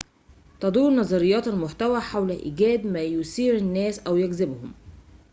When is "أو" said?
3.99-4.15